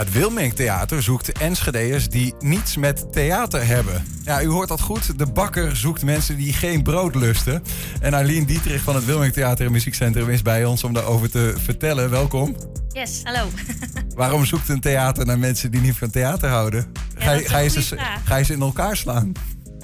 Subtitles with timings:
[0.00, 4.04] Het Wilming Theater zoekt Enschede'ers die niets met theater hebben.
[4.24, 5.18] Ja, u hoort dat goed.
[5.18, 7.62] De bakker zoekt mensen die geen brood lusten.
[8.00, 11.54] En Arlene Dietrich van het Wilming Theater en Muziekcentrum is bij ons om daarover te
[11.58, 12.10] vertellen.
[12.10, 12.56] Welkom.
[12.88, 13.48] Yes, hallo.
[14.14, 16.92] Waarom zoekt een theater naar mensen die niet van theater houden?
[17.14, 19.32] ga, je, ga, je ze, ga je ze in elkaar slaan?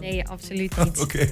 [0.00, 1.00] Nee, absoluut niet.
[1.00, 1.28] Oké.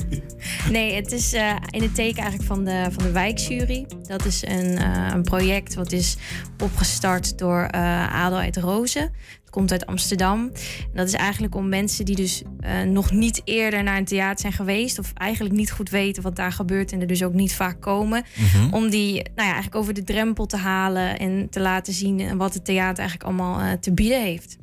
[0.71, 3.87] Nee, het is uh, in het teken eigenlijk van de, van de wijkjury.
[4.03, 6.17] Dat is een, uh, een project wat is
[6.63, 9.03] opgestart door uh, Adelheid Rozen.
[9.41, 10.41] Het komt uit Amsterdam.
[10.81, 12.43] En dat is eigenlijk om mensen die dus
[12.87, 14.99] nog niet eerder naar een theater zijn geweest...
[14.99, 18.25] of eigenlijk niet goed weten wat daar gebeurt en er dus ook niet vaak komen...
[18.37, 18.73] Mm -hmm.
[18.73, 22.37] om die nou ja, eigenlijk over de drempel te halen en te laten zien...
[22.37, 24.57] wat het theater eigenlijk allemaal te bieden heeft.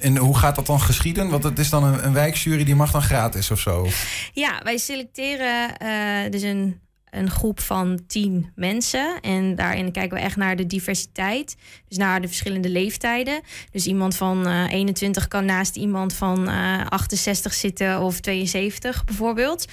[0.00, 1.28] En hoe gaat dat dan geschieden?
[1.28, 3.86] Want het is dan een, een wijkjury die mag dan gratis of zo?
[4.32, 9.20] Ja, wij selecteren uh, dus een, een groep van tien mensen.
[9.20, 11.56] En daarin kijken we echt naar de diversiteit.
[11.88, 13.40] Dus naar de verschillende leeftijden.
[13.70, 19.66] Dus iemand van uh, 21 kan naast iemand van uh, 68 zitten of 72 bijvoorbeeld.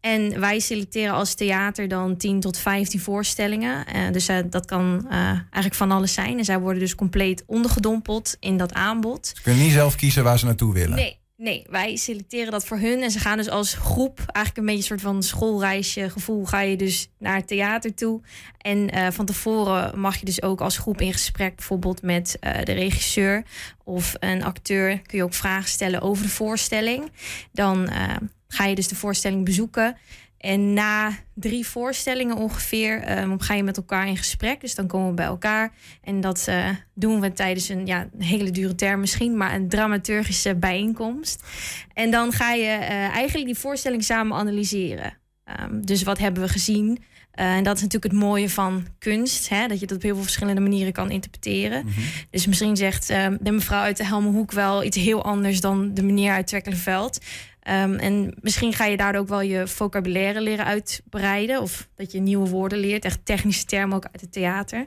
[0.00, 3.84] En wij selecteren als theater dan 10 tot 15 voorstellingen.
[3.94, 6.38] Uh, dus uh, dat kan uh, eigenlijk van alles zijn.
[6.38, 9.32] En zij worden dus compleet ondergedompeld in dat aanbod.
[9.34, 10.96] Ze kunnen niet zelf kiezen waar ze naartoe willen.
[10.96, 11.18] Nee.
[11.36, 13.02] Nee, wij selecteren dat voor hun.
[13.02, 16.60] En ze gaan dus als groep, eigenlijk een beetje een soort van schoolreisje gevoel, ga
[16.60, 18.20] je dus naar het theater toe.
[18.58, 23.42] En van tevoren mag je dus ook als groep in gesprek, bijvoorbeeld met de regisseur
[23.84, 27.10] of een acteur, kun je ook vragen stellen over de voorstelling.
[27.52, 27.90] Dan
[28.60, 29.96] ga je dus de voorstelling bezoeken.
[30.38, 34.60] En na drie voorstellingen ongeveer um, ga je met elkaar in gesprek.
[34.60, 35.72] Dus dan komen we bij elkaar.
[36.02, 39.68] En dat uh, doen we tijdens een, ja, een hele dure term misschien, maar een
[39.68, 41.42] dramaturgische bijeenkomst.
[41.92, 45.18] En dan ga je uh, eigenlijk die voorstelling samen analyseren.
[45.60, 46.88] Um, dus wat hebben we gezien?
[46.90, 49.66] Uh, en dat is natuurlijk het mooie van kunst, hè?
[49.66, 51.84] dat je dat op heel veel verschillende manieren kan interpreteren.
[51.84, 52.04] Mm -hmm.
[52.30, 53.06] Dus misschien zegt
[53.40, 57.18] de mevrouw uit de Helmenhoek wel iets heel anders dan de meneer uit Twekkelenveld.
[57.68, 61.60] Um, en misschien ga je daardoor ook wel je vocabulaire leren uitbreiden.
[61.60, 63.04] Of dat je nieuwe woorden leert.
[63.04, 64.86] Echt technische termen ook uit het theater.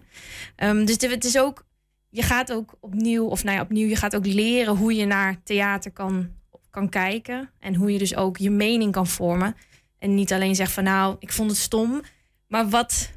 [0.64, 1.66] Um, dus het is ook,
[2.10, 5.44] je gaat ook opnieuw, of nou ja, opnieuw, je gaat ook leren hoe je naar
[5.44, 6.30] theater kan,
[6.70, 7.50] kan kijken.
[7.60, 9.56] En hoe je dus ook je mening kan vormen.
[10.00, 12.02] En niet alleen zegt van nou, ik vond het stom.
[12.48, 13.12] Maar wat,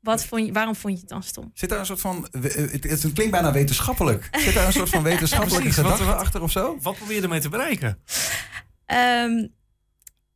[0.00, 1.50] wat vond je, waarom vond je het dan stom?
[1.54, 2.28] Zit daar een soort van.
[2.30, 4.28] Het, het klinkt bijna wetenschappelijk.
[4.32, 6.78] Zit daar een soort van wetenschappelijke gedachte achter of zo?
[6.82, 7.98] Wat probeer je ermee te bereiken?
[8.94, 9.54] Um,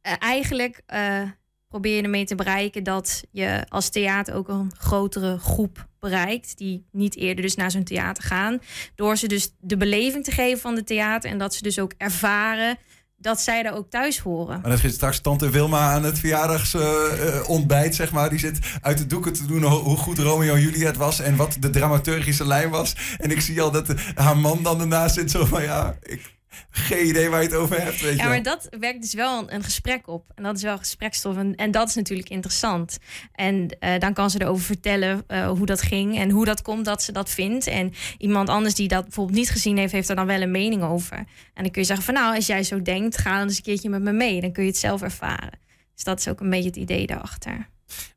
[0.02, 1.22] eigenlijk uh,
[1.68, 6.58] probeer je ermee te bereiken dat je als theater ook een grotere groep bereikt.
[6.58, 8.58] Die niet eerder dus naar zo'n theater gaan.
[8.94, 11.30] Door ze dus de beleving te geven van de theater.
[11.30, 12.78] En dat ze dus ook ervaren
[13.16, 14.60] dat zij daar ook thuis horen.
[14.60, 18.30] Maar dan zit straks tante Wilma aan het verjaardagsontbijt, uh, zeg maar.
[18.30, 21.20] Die zit uit de doeken te doen hoe goed Romeo en Juliet was...
[21.20, 22.96] en wat de dramaturgische lijn was.
[23.18, 25.62] En ik zie al dat haar man dan ernaast zit zo van...
[25.62, 26.38] ja, ik,
[26.70, 28.00] geen idee waar je het over hebt.
[28.00, 30.30] Weet ja, je maar dat werkt dus wel een, een, gesprek op.
[30.34, 31.36] En dat is wel gesprekstof.
[31.36, 32.98] En, en dat is natuurlijk interessant.
[33.32, 36.84] En uh, dan kan ze erover vertellen uh, hoe dat ging en hoe dat komt
[36.84, 37.66] dat ze dat vindt.
[37.66, 40.82] En iemand anders die dat bijvoorbeeld niet gezien heeft, heeft er dan wel een mening
[40.82, 41.16] over.
[41.16, 43.62] En dan kun je zeggen van nou, als jij zo denkt, ga dan eens een
[43.62, 44.40] keertje met me mee.
[44.40, 45.58] Dan kun je het zelf ervaren.
[45.94, 47.68] Dus dat is ook een beetje het idee daarachter.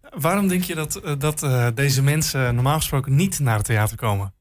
[0.09, 4.33] Waarom denk je dat, dat uh, deze mensen normaal gesproken niet naar het theater komen?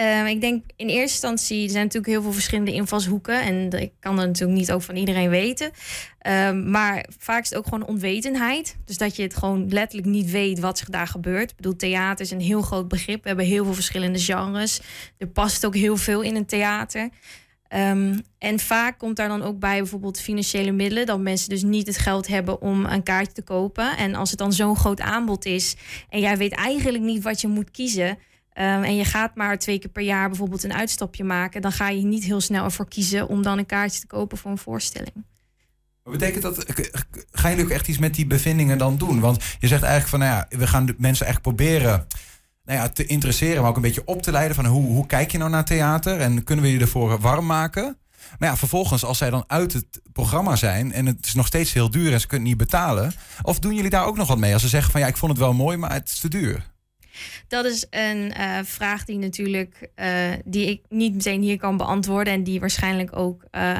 [0.00, 3.42] Uh, ik denk in eerste instantie, er zijn natuurlijk heel veel verschillende invalshoeken.
[3.42, 5.70] En ik kan dat natuurlijk niet ook van iedereen weten.
[6.26, 8.76] Uh, maar vaak is het ook gewoon onwetendheid.
[8.84, 11.50] Dus dat je het gewoon letterlijk niet weet wat zich daar gebeurt.
[11.50, 13.22] Ik bedoel, theater is een heel groot begrip.
[13.22, 14.80] We hebben heel veel verschillende genres.
[15.16, 17.08] Er past ook heel veel in een theater.
[17.74, 21.06] Um, en vaak komt daar dan ook bij bijvoorbeeld financiële middelen.
[21.06, 23.96] Dat mensen dus niet het geld hebben om een kaartje te kopen.
[23.96, 25.76] En als het dan zo'n groot aanbod is
[26.08, 28.18] en jij weet eigenlijk niet wat je moet kiezen
[28.60, 31.88] Um, en je gaat maar twee keer per jaar bijvoorbeeld een uitstapje maken, dan ga
[31.88, 35.24] je niet heel snel ervoor kiezen om dan een kaartje te kopen voor een voorstelling.
[36.02, 36.64] Maar betekent dat,
[37.30, 39.20] gaan jullie ook echt iets met die bevindingen dan doen?
[39.20, 42.06] Want je zegt eigenlijk van, nou ja, we gaan de mensen echt proberen
[42.64, 45.30] nou ja, te interesseren, maar ook een beetje op te leiden van hoe, hoe kijk
[45.30, 47.98] je nou naar theater en kunnen we je ervoor warm maken?
[48.38, 51.72] Maar ja, vervolgens, als zij dan uit het programma zijn en het is nog steeds
[51.72, 53.12] heel duur en ze kunnen niet betalen,
[53.42, 55.32] of doen jullie daar ook nog wat mee als ze zeggen van ja, ik vond
[55.32, 56.76] het wel mooi, maar het is te duur?
[57.48, 60.06] Dat is een uh, vraag die natuurlijk uh,
[60.44, 63.78] die ik niet meteen hier kan beantwoorden en die waarschijnlijk ook uh,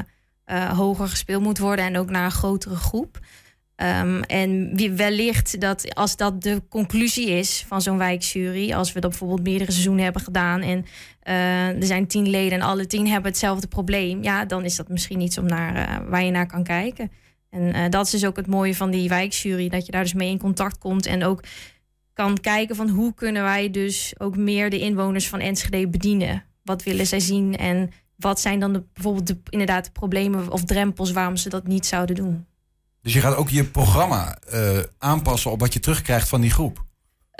[0.70, 3.18] hoger gespeeld moet worden en ook naar een grotere groep.
[3.76, 9.10] Um, en wellicht dat als dat de conclusie is van zo'n wijkjury, als we dat
[9.10, 10.84] bijvoorbeeld meerdere seizoenen hebben gedaan en
[11.80, 15.20] er zijn tien leden en alle tien hebben hetzelfde probleem, ja, dan is dat misschien
[15.20, 17.10] iets om naar, waar je naar kan kijken.
[17.50, 20.30] En dat is dus ook het mooie van die wijkjury, dat je daar dus mee
[20.30, 21.42] in contact komt en ook
[22.18, 26.44] kan kijken van hoe kunnen wij dus ook meer de inwoners van Enschede bedienen.
[26.62, 30.64] Wat willen zij zien en wat zijn dan de, bijvoorbeeld de, inderdaad de problemen of
[30.64, 32.46] drempels waarom ze dat niet zouden doen.
[33.02, 36.84] Dus je gaat ook je programma uh, aanpassen op wat je terugkrijgt van die groep?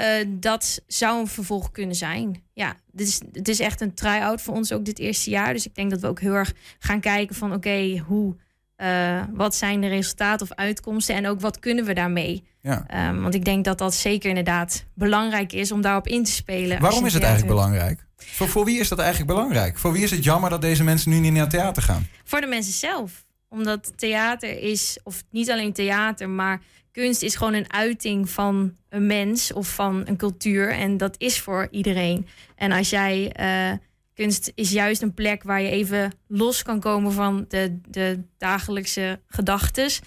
[0.00, 2.42] Uh, dat zou een vervolg kunnen zijn.
[2.52, 5.52] Ja, dit is, het is echt een try-out voor ons ook dit eerste jaar.
[5.52, 8.36] Dus ik denk dat we ook heel erg gaan kijken van oké, hoe,
[8.82, 12.44] uh, wat zijn de resultaten of uitkomsten en ook wat kunnen we daarmee?
[12.60, 13.08] Ja.
[13.08, 16.80] Um, want ik denk dat dat zeker inderdaad belangrijk is om daarop in te spelen.
[16.80, 18.06] Waarom is het eigenlijk belangrijk?
[18.16, 19.78] Voor, voor wie is dat eigenlijk belangrijk?
[19.78, 22.06] Voor wie is het jammer dat deze mensen nu niet naar theater gaan?
[22.24, 23.26] Voor de mensen zelf.
[23.48, 26.60] Omdat theater is, of niet alleen theater, maar
[26.92, 30.70] kunst is gewoon een uiting van een mens of van een cultuur.
[30.70, 32.26] En dat is voor iedereen.
[32.56, 33.32] En als jij.
[33.40, 33.78] Uh,
[34.18, 39.20] kunst is juist een plek waar je even los kan komen van de, de dagelijkse
[39.28, 40.00] gedachtes.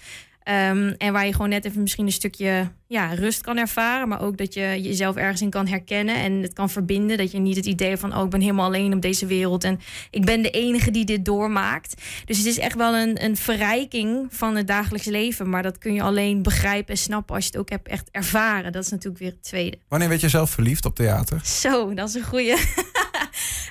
[0.48, 4.08] Um, en waar je gewoon net even misschien een stukje ja, rust kan ervaren.
[4.08, 7.16] Maar ook dat je jezelf ergens in kan herkennen en het kan verbinden.
[7.16, 9.64] Dat je niet het idee van, oh, ik ben helemaal alleen op deze wereld.
[9.64, 9.80] En
[10.10, 12.02] ik ben de enige die dit doormaakt.
[12.24, 15.48] Dus het is echt wel een, een verrijking van het dagelijks leven.
[15.48, 18.72] Maar dat kun je alleen begrijpen en snappen als je het ook hebt echt ervaren.
[18.72, 19.78] Dat is natuurlijk weer het tweede.
[19.88, 21.40] Wanneer werd je zelf verliefd op theater?
[21.44, 22.58] Zo, dat is een goede.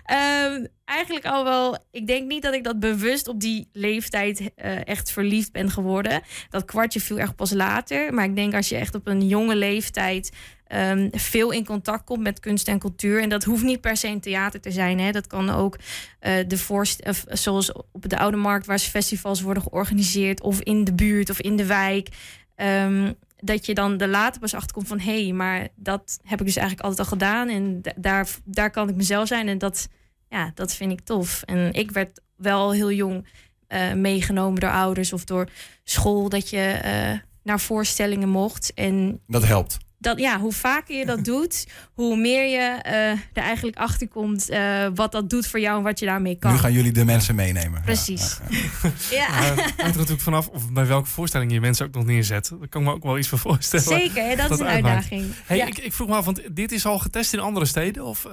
[0.05, 1.77] um, eigenlijk al wel.
[1.91, 6.21] Ik denk niet dat ik dat bewust op die leeftijd uh, echt verliefd ben geworden.
[6.49, 8.13] Dat kwartje viel echt pas later.
[8.13, 10.31] Maar ik denk als je echt op een jonge leeftijd
[10.75, 13.21] um, veel in contact komt met kunst en cultuur.
[13.21, 14.99] En dat hoeft niet per se een theater te zijn.
[14.99, 15.11] Hè.
[15.11, 15.77] Dat kan ook
[16.21, 20.83] uh, de voorst of, zoals op de Oude Markt, waar festivals worden georganiseerd, of in
[20.83, 22.07] de buurt of in de wijk.
[22.55, 26.45] Um, dat je dan de later pas achterkomt van hé, hey, maar dat heb ik
[26.45, 27.49] dus eigenlijk altijd al gedaan.
[27.49, 29.47] En daar, daar kan ik mezelf zijn.
[29.47, 29.87] En dat
[30.31, 31.41] ja, dat vind ik tof.
[31.45, 33.27] En ik werd wel heel jong
[33.67, 35.49] uh, meegenomen door ouders of door
[35.83, 38.73] school dat je uh, naar voorstellingen mocht.
[38.73, 39.77] En dat helpt.
[40.01, 44.49] Dat, ja, hoe vaker je dat doet, hoe meer je uh, er eigenlijk achter komt
[44.95, 46.51] wat dat doet voor jou en wat je daarmee kan.
[46.51, 47.81] Nu gaan jullie de mensen meenemen.
[47.81, 48.39] Precies.
[48.49, 49.45] Ja, ja.
[49.45, 49.53] ja.
[49.55, 52.49] hangt er natuurlijk vanaf of bij welke voorstelling je mensen ook nog neerzet.
[52.59, 53.85] Daar kan ik me ook wel iets voor voorstellen.
[53.85, 55.25] Zeker, dat, dat, is een uitdaging.
[55.45, 58.05] Hey, ik, ik, vroeg me af, want dit is al getest in andere steden?
[58.05, 58.27] Of,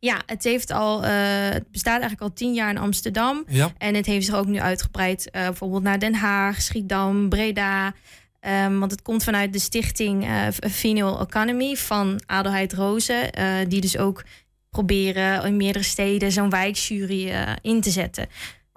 [0.00, 1.10] ja, het heeft al, uh,
[1.50, 3.44] het bestaat eigenlijk al tien jaar in Amsterdam.
[3.48, 3.72] Ja.
[3.78, 7.94] En het heeft zich ook nu uitgebreid, uh, bijvoorbeeld naar Den Haag, Schiedam, Breda.
[8.40, 13.30] Um, want het komt vanuit de stichting uh, Vinyl Economy van Adelheid Rozen.
[13.68, 14.24] die dus ook
[14.70, 17.32] proberen in meerdere steden zo'n wijkjury
[17.62, 18.26] in te zetten.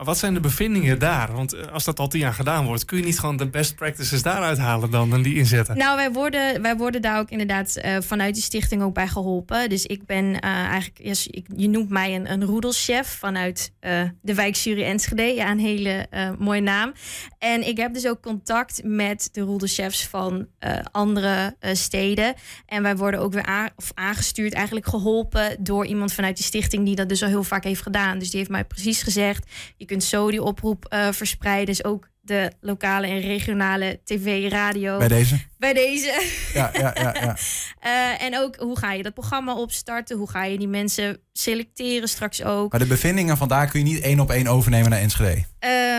[0.03, 1.33] Wat zijn de bevindingen daar?
[1.33, 3.75] Want eh, als dat al tien jaar gedaan wordt, kun je niet gewoon de best
[3.75, 5.77] practices daaruit halen dan en die inzetten?
[5.77, 9.69] Nou, wij worden, wij worden daar ook inderdaad uh, vanuit die stichting ook bij geholpen.
[9.69, 14.01] Dus ik ben uh, eigenlijk, yes, ik, je noemt mij een, een roedelchef vanuit uh,
[14.21, 15.23] de wijkjury Enschede.
[15.23, 16.07] Ja, een hele
[16.39, 16.93] mooie naam.
[17.39, 20.47] En ik heb dus ook contact met de roedelchefs van
[20.91, 22.33] andere steden.
[22.65, 26.95] En wij worden ook weer of aangestuurd, eigenlijk geholpen door iemand vanuit die stichting die
[26.95, 28.19] dat dus al heel vaak heeft gedaan.
[28.19, 29.45] Dus die heeft mij precies gezegd,
[29.77, 31.65] je kunt zo die oproep uh, verspreiden.
[31.65, 34.97] Dus ook de lokale en regionale tv, radio.
[34.97, 35.39] Bij deze?
[35.57, 36.23] Bij deze.
[36.53, 37.13] Ja, ja, ja.
[37.13, 37.37] ja.
[37.85, 40.17] uh, en ook hoe ga je dat programma opstarten?
[40.17, 42.71] Hoe ga je die mensen selecteren straks ook?
[42.71, 45.43] Maar de bevindingen vandaar kun je niet één op één overnemen naar Enschede?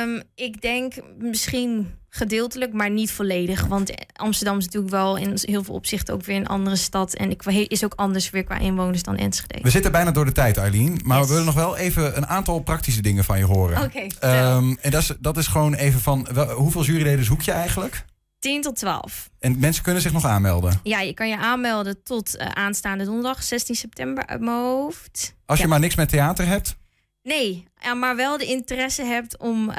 [0.05, 3.67] Um, ik denk misschien gedeeltelijk, maar niet volledig.
[3.67, 7.15] Want Amsterdam is natuurlijk wel in heel veel opzichten ook weer een andere stad.
[7.15, 9.63] En ik is ook anders weer qua inwoners dan Enschede.
[9.63, 11.01] We zitten bijna door de tijd, Eileen.
[11.05, 11.27] Maar yes.
[11.27, 13.83] we willen nog wel even een aantal praktische dingen van je horen.
[13.83, 14.09] Oké.
[14.19, 17.53] Okay, um, en dat is, dat is gewoon even van, wel, hoeveel juryleden zoek je
[17.53, 18.05] eigenlijk?
[18.39, 19.31] 10 tot 12.
[19.39, 20.81] En mensen kunnen zich nog aanmelden?
[20.83, 25.35] Ja, je kan je aanmelden tot uh, aanstaande donderdag, 16 september uit mijn hoofd.
[25.47, 26.77] Als je maar niks met theater hebt?
[27.23, 27.65] Nee,
[27.97, 29.77] maar wel de interesse hebt om uh,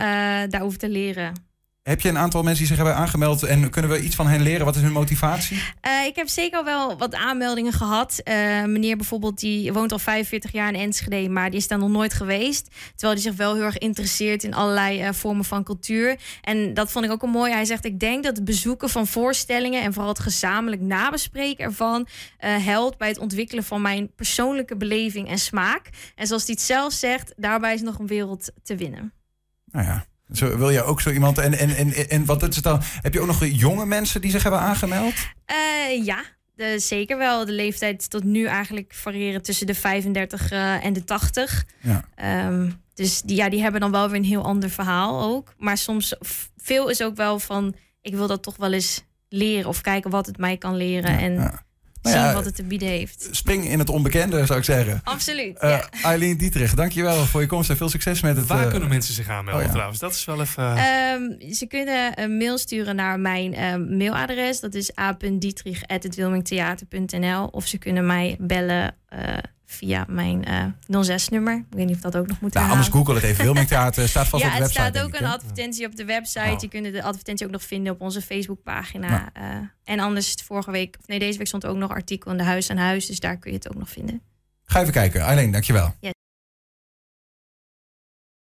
[0.50, 1.52] daarover te leren.
[1.84, 4.42] Heb je een aantal mensen die zich hebben aangemeld en kunnen we iets van hen
[4.42, 4.66] leren?
[4.66, 5.58] Wat is hun motivatie?
[5.58, 8.22] Uh, ik heb zeker al wel wat aanmeldingen gehad.
[8.24, 11.90] Uh, meneer bijvoorbeeld, die woont al 45 jaar in Enschede, maar die is daar nog
[11.90, 12.68] nooit geweest.
[12.96, 16.20] Terwijl hij zich wel heel erg interesseert in allerlei uh, vormen van cultuur.
[16.42, 17.52] En dat vond ik ook een mooi.
[17.52, 22.08] Hij zegt: Ik denk dat het bezoeken van voorstellingen en vooral het gezamenlijk nabespreken ervan
[22.38, 25.90] helpt bij het ontwikkelen van mijn persoonlijke beleving en smaak.
[26.16, 29.13] En zoals hij het zelf zegt, daarbij is nog een wereld te winnen.
[29.72, 30.06] Nou ja.
[30.34, 31.38] Zo, wil je ook zo iemand.
[31.38, 32.82] En, en, en, en wat is het dan?
[33.02, 35.13] Heb je ook nog jonge mensen die zich hebben aangemeld?
[35.52, 36.24] Uh, ja,
[36.56, 37.46] de, zeker wel.
[37.46, 41.66] De leeftijd tot nu eigenlijk variëren tussen de 35 uh, en de 80.
[41.82, 42.06] Ja.
[42.48, 45.54] Um, dus die, ja, die hebben dan wel weer een heel ander verhaal ook.
[45.58, 46.16] Maar soms,
[46.58, 47.75] veel is ook wel van...
[48.02, 51.12] ik wil dat toch wel eens leren of kijken wat het mij kan leren.
[51.12, 51.63] Ja, en ja.
[52.03, 53.27] Nou ja, zien wat het te bieden heeft.
[53.31, 55.01] Spring in het onbekende, zou ik zeggen.
[55.03, 55.60] Absoluut.
[55.60, 55.89] Eh ja.
[56.03, 58.48] Eileen Dietrich, dankjewel voor je komst en veel succes met het...
[58.48, 59.74] Waar eh, kunnen mensen zich aanmelden oh ja.
[59.74, 60.00] trouwens?
[60.00, 60.75] Dat is wel even...
[60.75, 64.60] Ehm, ze kunnen een mail sturen naar mijn ehm, mailadres.
[64.60, 66.19] Dat is a.dietrich.het
[67.51, 71.55] Of ze kunnen mij bellen eh, via mijn eh 06-nummer.
[71.58, 73.43] Ik weet niet of dat ook nog moet Nou, anders google het even.
[73.43, 74.89] Wilming Theater staat vast ja, op de het website.
[74.91, 76.51] staat ook denk ik, een advertentie op de website.
[76.51, 76.60] Oh.
[76.60, 79.32] Je kunt de advertentie ook nog vinden op onze Facebookpagina.
[79.34, 79.70] Nou.
[79.84, 82.70] En anders vorige week, of nee, deze week stond ook nog artikel in de Huis
[82.70, 83.05] aan Huis.
[83.05, 84.22] Dus daar kun je het ook nog vinden.
[84.65, 85.22] Ga even kijken.
[85.22, 85.96] Eileen, dankjewel.